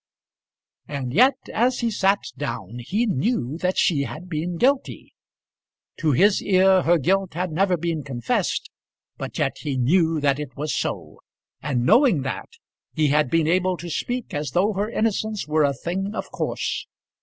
[0.87, 5.13] And yet as he sat down he knew that she had been guilty!
[5.99, 8.71] To his ear her guilt had never been confessed;
[9.17, 11.19] but yet he knew that it was so,
[11.61, 12.49] and, knowing that,
[12.95, 16.87] he had been able to speak as though her innocence were a thing of course.